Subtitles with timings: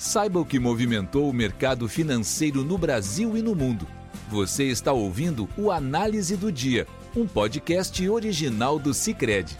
[0.00, 3.86] Saiba o que movimentou o mercado financeiro no Brasil e no mundo.
[4.30, 9.54] Você está ouvindo o Análise do Dia, um podcast original do Cicred.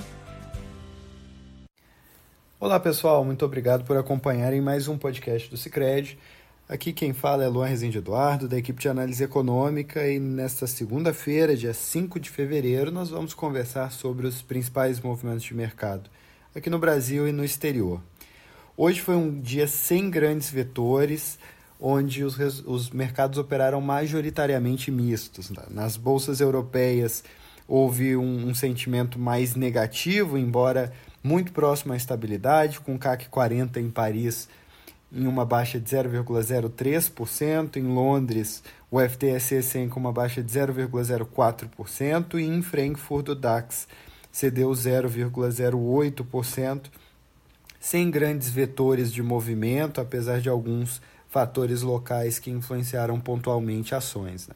[2.59, 6.19] Olá pessoal, muito obrigado por acompanharem mais um podcast do Cicred.
[6.67, 11.55] Aqui quem fala é Luan Rezende Eduardo, da equipe de análise econômica, e nesta segunda-feira,
[11.55, 16.09] dia 5 de fevereiro, nós vamos conversar sobre os principais movimentos de mercado
[16.55, 18.01] aqui no Brasil e no exterior.
[18.83, 21.39] Hoje foi um dia sem grandes vetores,
[21.79, 25.51] onde os, os mercados operaram majoritariamente mistos.
[25.51, 25.67] Tá?
[25.69, 27.23] Nas bolsas europeias
[27.69, 30.91] houve um, um, sentimento mais negativo, embora
[31.23, 34.49] muito próximo à estabilidade, com o CAC 40 em Paris
[35.13, 42.41] em uma baixa de 0,03%, em Londres o FTSE 100 com uma baixa de 0,04%
[42.41, 43.87] e em Frankfurt o DAX
[44.33, 46.85] cedeu 0,08%
[47.81, 54.47] sem grandes vetores de movimento, apesar de alguns fatores locais que influenciaram pontualmente ações.
[54.47, 54.55] Né?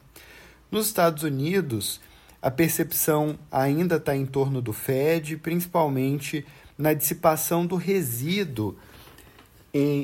[0.69, 1.99] Nos Estados Unidos,
[2.41, 6.45] a percepção ainda está em torno do Fed, principalmente
[6.77, 8.77] na dissipação do resíduo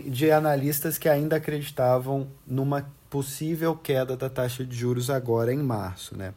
[0.07, 6.17] de analistas que ainda acreditavam numa possível queda da taxa de juros agora em março.
[6.17, 6.33] Né?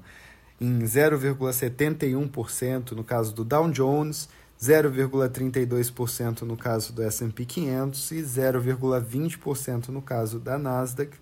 [0.61, 9.89] em 0,71% no caso do Dow Jones, 0,32% no caso do S&P 500 e 0,20%
[9.89, 11.17] no caso da Nasdaq,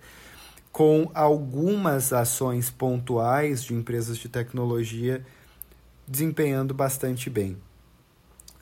[0.71, 5.25] com algumas ações pontuais de empresas de tecnologia
[6.07, 7.57] desempenhando bastante bem.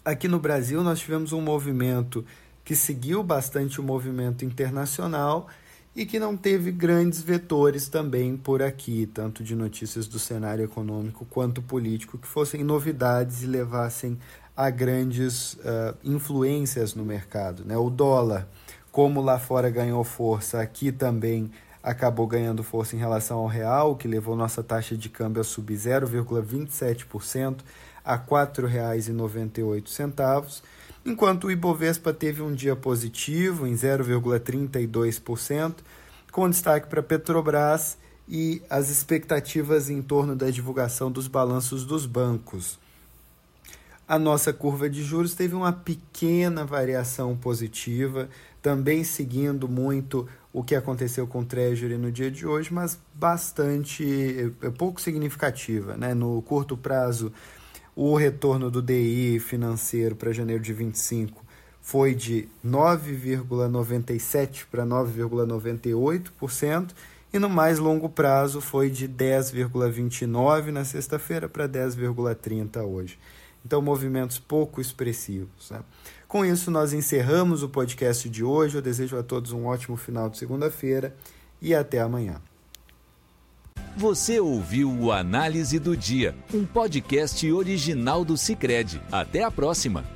[0.03, 2.25] Aqui no Brasil, nós tivemos um movimento
[2.63, 5.47] que seguiu bastante o movimento internacional
[5.95, 11.25] e que não teve grandes vetores também por aqui, tanto de notícias do cenário econômico
[11.29, 14.17] quanto político, que fossem novidades e levassem
[14.57, 17.63] a grandes uh, influências no mercado.
[17.63, 17.77] Né?
[17.77, 18.47] O dólar,
[18.91, 21.51] como lá fora ganhou força, aqui também
[21.85, 25.77] acabou ganhando força em relação ao real, que levou nossa taxa de câmbio a subir
[25.77, 27.57] 0,27%
[28.03, 30.63] a R$ 4,98,
[31.05, 35.75] enquanto o Ibovespa teve um dia positivo em 0,32%,
[36.31, 42.79] com destaque para Petrobras e as expectativas em torno da divulgação dos balanços dos bancos.
[44.07, 48.27] A nossa curva de juros teve uma pequena variação positiva,
[48.59, 54.53] também seguindo muito o que aconteceu com o Treasury no dia de hoje, mas bastante
[54.61, 55.97] é, pouco significativa.
[55.97, 56.13] Né?
[56.13, 57.33] No curto prazo,
[57.93, 61.43] o retorno do DI financeiro para janeiro de 25
[61.81, 66.91] foi de 9,97% para 9,98%,
[67.33, 73.19] e no mais longo prazo foi de 10,29% na sexta-feira para 10,30% hoje.
[73.65, 75.71] Então, movimentos pouco expressivos.
[75.71, 75.79] Né?
[76.27, 78.77] Com isso, nós encerramos o podcast de hoje.
[78.77, 81.15] Eu desejo a todos um ótimo final de segunda-feira
[81.61, 82.39] e até amanhã.
[83.97, 89.01] Você ouviu o Análise do Dia, um podcast original do Cicred.
[89.09, 90.14] Até a próxima!